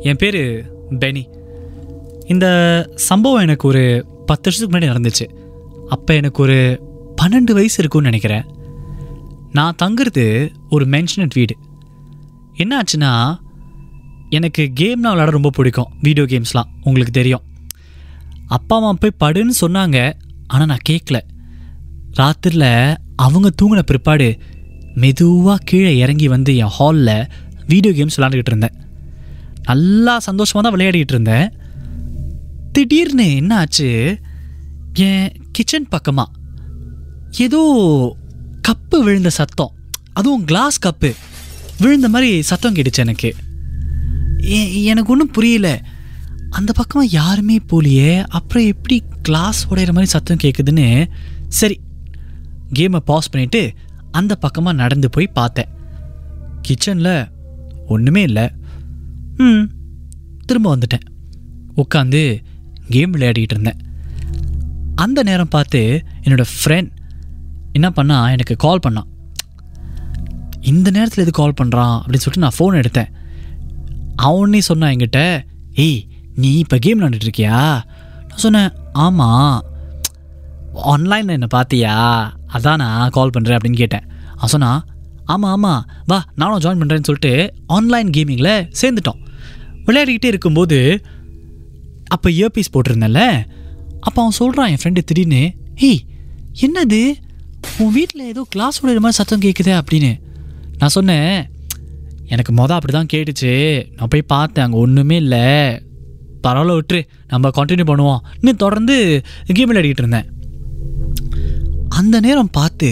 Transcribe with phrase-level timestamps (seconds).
[0.00, 0.40] என் பேர்
[0.90, 1.22] பெனி.
[2.26, 2.46] இந்த
[2.94, 5.26] சம்பவம் எனக்கு ஒரு பத்து வருஷத்துக்கு முன்னாடி நடந்துச்சு.
[5.88, 6.58] அப்போ எனக்கு ஒரு
[7.22, 8.46] பன்னெண்டு வயசு இருக்கும்னு நினைக்கிறேன்.
[9.52, 11.56] நான் தங்குறது ஒரு மென்ஷனட் வீடு.
[12.54, 13.38] என்ன ஆச்சுன்னா
[14.30, 15.92] எனக்கு கேம்னால் விளாட ரொம்ப பிடிக்கும்.
[16.02, 17.42] வீடியோ கேம்ஸ்லாம் உங்களுக்கு தெரியும்.
[18.46, 20.12] அப்பா அம்மா போய் படுன்னு சொன்னாங்க.
[20.46, 21.20] ஆனால் நான் கேட்கல
[22.18, 24.38] ராத்திரியில் அவங்க தூங்கின பிற்பாடு
[24.94, 27.26] மெதுவாக கீழே இறங்கி வந்து என் ஹாலில்
[27.66, 28.76] வீடியோ கேம்ஸ் விளாண்டுக்கிட்டு இருந்தேன்.
[29.70, 31.48] நல்லா சந்தோஷமாக தான் விளையாடிட்டு இருந்தேன்.
[32.72, 33.88] திடீர்னு என்ன ஆச்சு?
[34.94, 36.30] என் கிச்சன் பக்கமாக
[37.46, 37.60] ஏதோ
[38.68, 39.72] கப்பு விழுந்த சத்தம்.
[40.12, 41.10] அதுவும் கிளாஸ் கப்பு.
[41.82, 43.30] விழுந்த மாதிரி சத்தம் கேட்டுச்சு எனக்கு.
[44.90, 45.68] எனக்கு ஒன்றும் புரியல.
[46.58, 48.12] அந்த பக்கமாக யாருமே போலியே.
[48.38, 50.86] அப்புறம் எப்படி கிளாஸ் உடையிற மாதிரி சத்தம் கேட்குதுன்னு
[51.58, 51.76] சரி
[52.78, 53.62] கேமை பாஸ் பண்ணிவிட்டு
[54.18, 55.70] அந்த பக்கமாக நடந்து போய் பார்த்தேன்.
[56.68, 57.14] கிச்சனில்
[57.86, 58.46] ஒன்றுமே இல்லை.
[59.40, 59.70] ம்.
[60.46, 61.06] திரும்ப வந்துட்டேன்.
[61.76, 62.42] உட்காந்து
[62.88, 63.80] கேம் விளையாடிட்டு இருந்தேன்.
[64.94, 66.90] அந்த நேரம் பார்த்து என்னோட ஃப்ரெண்ட்
[67.72, 69.08] என்ன பண்ணா எனக்கு கால் பண்ணான்
[70.60, 73.10] இந்த நேரத்தில் எது கால் பண்ணுறான் அப்படின்னு சொல்லிட்டு நான் ஃபோன் எடுத்தேன்.
[74.16, 75.44] அவனே சொன்னான் என்கிட்ட
[75.74, 77.58] ஏய் நீ இப்போ கேம் விளாண்டுட்டு இருக்கியா?
[78.28, 79.64] நான் சொன்னேன் ஆமாம்
[80.74, 81.94] ஆன்லைனில் என்ன பார்த்தியா?
[82.52, 84.06] அதான் நான் கால் பண்ணுறேன் அப்படின்னு கேட்டேன்.
[84.34, 84.84] அவன் சொன்னா
[85.24, 89.20] ஆமாம் ஆமாம் வா நானும் ஜாயின் பண்ணுறேன்னு சொல்லிட்டு ஆன்லைன் கேமிங்கில் சேர்ந்துட்டோம்.
[89.86, 90.78] விளையாடிக்கிட்டே இருக்கும்போது
[92.14, 93.22] அப்போ இயர்பீஸ் போட்டிருந்தேன்ல
[94.06, 95.42] அப்போ அவன் சொல்கிறான் என் ஃப்ரெண்டு திடீர்னு
[95.82, 96.00] ஹேய்
[96.64, 97.00] என்னது?
[97.82, 100.10] உன் வீட்டில் ஏதோ கிளாஸ் உடையிற மாதிரி சத்தம் கேட்குதே அப்படின்னு.
[100.78, 101.32] நான் சொன்னேன்
[102.32, 103.52] எனக்கு மொதல் அப்படி தான் கேட்டுச்சு.
[103.96, 105.44] நான் போய் பார்த்தேன் அங்கே ஒன்றுமே இல்லை.
[106.44, 107.00] பரவாயில்ல விட்டுரு.
[107.32, 108.20] நம்ம கண்டினியூ பண்ணுவோம்.
[108.40, 108.96] இன்னும் தொடர்ந்து
[109.56, 110.28] கேம் விளையாடிக்கிட்டு இருந்தேன்.
[112.00, 112.90] அந்த நேரம் பார்த்து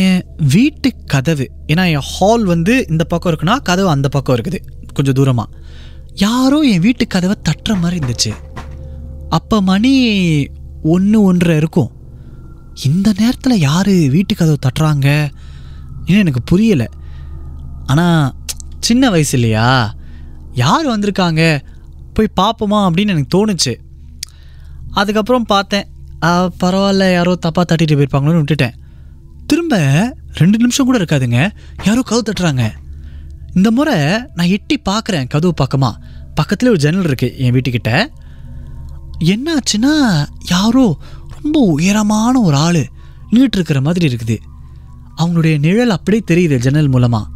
[0.00, 0.22] என்
[0.54, 4.60] வீட்டு கதவு ஏன்னா என் ஹால் வந்து இந்த பக்கம் இருக்குன்னா கதவு அந்த பக்கம் இருக்குது.
[5.00, 5.48] கொஞ்சம் தூரமாக
[6.14, 8.32] யாரோ என் வீட்டு கதவை தட்டுற மாதிரி இருந்துச்சு.
[9.28, 9.94] அப்போ மணி
[10.82, 11.90] ஒன்று ஒன்றரை இருக்கும்.
[12.84, 15.08] இந்த நேரத்தில் யார் வீட்டு கதவை தட்டுறாங்க?
[16.04, 16.86] இன்னும் எனக்கு புரியலை.
[17.86, 18.34] ஆனால்
[18.80, 19.94] சின்ன வயசு இல்லையா
[20.52, 21.42] யார் வந்திருக்காங்க?
[22.14, 23.74] போய் பார்ப்போமா அப்படின்னு எனக்கு தோணுச்சு.
[24.90, 25.86] அதுக்கப்புறம் பார்த்தேன்.
[26.60, 28.74] பரவாயில்ல யாரோ தப்பாக தட்டிட்டு போயிருப்பாங்களோன்னு விட்டுட்டேன்.
[29.46, 29.76] திரும்ப
[30.32, 31.50] ரெண்டு நிமிஷம் கூட இருக்காதுங்க.
[31.84, 32.70] யாரோ கதவு தட்டுறாங்க.
[33.56, 33.96] இந்த முறை
[34.36, 36.00] நான் எட்டி பார்க்குறேன் கதவு பக்கமாக
[36.34, 37.92] பக்கத்தில் ஒரு ஜன்னல் இருக்குது என் வீட்டுக்கிட்ட.
[39.32, 39.94] என்னாச்சுன்னா
[40.54, 40.84] யாரோ
[41.36, 42.82] ரொம்ப உயரமான ஒரு ஆள்
[43.34, 44.36] நீட்டிருக்கிற மாதிரி இருக்குது.
[45.16, 47.28] அவங்களுடைய நிழல் அப்படியே தெரியுது ஜன்னல் மூலமாக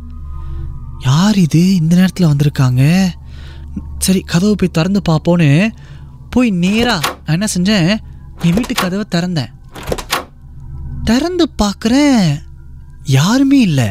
[1.00, 1.62] யார் இது?
[1.76, 2.82] இந்த நேரத்தில் வந்திருக்காங்க.
[3.98, 5.68] சரி கதவை போய் திறந்து பார்ப்போன்னு
[6.30, 7.90] போய் நேராக நான் என்ன செஞ்சேன்?
[8.46, 9.52] என் வீட்டு கதவை திறந்தேன்.
[11.04, 12.24] திறந்து பார்க்குறேன்.
[13.04, 13.90] யாருமே இல்லை.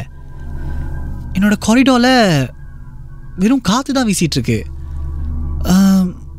[1.36, 2.16] என்னோட காரிடோரில்
[3.42, 4.58] வெறும் காற்று தான் வீசிட்டு இருக்கு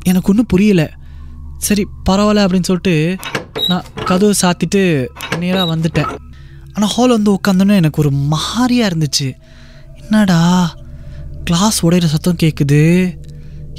[0.10, 0.84] எனக்கு ஒன்றும் புரியல.
[1.66, 2.96] சரி பரவாயில்ல அப்படின்னு சொல்லிட்டு
[3.70, 4.82] நான் கதவை சாத்திட்டு
[5.42, 6.12] நேராக வந்துட்டேன்.
[6.74, 9.28] ஆனால் ஹால் வந்து உட்காந்தோன்னே எனக்கு ஒரு மாறியாக இருந்துச்சு.
[10.02, 10.40] என்னடா
[11.48, 12.82] கிளாஸ் உடையிற சத்தம் கேட்குது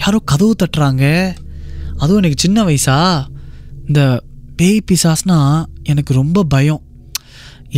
[0.03, 1.05] யாரோ கதவு தட்டுறாங்க.
[2.01, 2.99] அதுவும் எனக்கு சின்ன வயசா.
[3.89, 4.03] இந்த
[4.59, 5.57] பேய் பிசாஸ்னால்
[5.93, 6.83] எனக்கு ரொம்ப பயம்.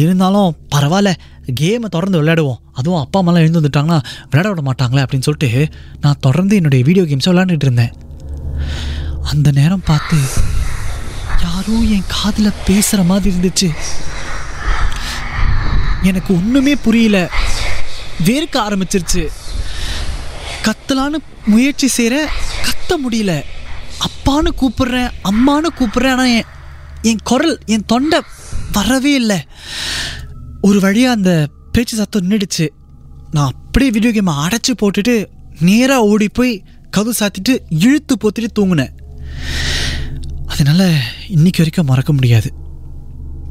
[0.02, 1.12] இருந்தாலும் பரவாயில்ல
[1.60, 2.58] கேமை தொடர்ந்து விளையாடுவோம்.
[2.72, 5.68] அதுவும் அப்பா அம்மாலாம் எழுந்து வந்துட்டாங்கன்னா விளையாட விட மாட்டாங்களே அப்படின்னு சொல்லிட்டு
[6.00, 7.92] நான் தொடர்ந்து என்னுடைய வீடியோ கேம்ஸை விளையாண்டுட்டு இருந்தேன்.
[9.22, 10.16] அந்த நேரம் பார்த்து
[11.40, 13.70] யாரோ என் காதில் பேசுகிற மாதிரி இருந்துச்சு.
[16.02, 17.30] எனக்கு ஒன்றுமே புரியல.
[18.24, 19.28] வேர்க்க ஆரம்பிச்சிருச்சு.
[20.62, 22.30] கத்தலான்னு முயற்சி செய்கிற
[22.64, 23.44] கத்த முடியல.
[24.06, 26.44] அப்பான்னு கூப்பிடுறேன் அம்மான்னு கூப்பிட்றேன் ஆனால் என்
[27.02, 28.20] என் குரல் என் தொண்டை
[28.72, 29.46] வரவே இல்லை.
[30.60, 32.68] ஒரு வழியாக அந்த பேச்சு சத்தம் நின்றுடுச்சு
[33.30, 35.26] நான் அப்படியே வீடியோ கேமை அடைச்சி போட்டுட்டு
[35.60, 38.92] நேராக ஓடி போய் கதவு சாத்திட்டு இழுத்து போத்திட்டு தூங்கினேன்.
[40.46, 40.88] அதனால்
[41.28, 42.54] இன்னைக்கு வரைக்கும் மறக்க முடியாது.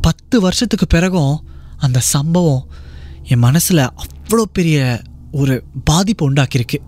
[0.01, 2.71] பத்து வருஷத்துக்கு பிறகும் அந்த சம்பவம்
[3.24, 5.01] என் மனசில் அவ்வளோ பெரிய
[5.31, 6.80] ஒரு பாதிப்பை உண்டாக்கியிருக்கு.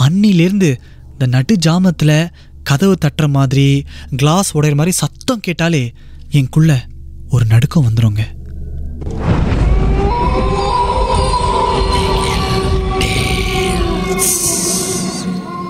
[0.00, 0.76] அன்னிலேருந்து
[1.12, 2.28] இந்த நடு ஜாமத்தில்
[2.62, 3.84] கதவு தட்டுற மாதிரி
[4.16, 5.92] கிளாஸ் உடையிற மாதிரி சத்தம் கேட்டாலே
[6.30, 6.86] எனக்குள்ள
[7.28, 8.35] ஒரு நடுக்கம் வந்துருங்க.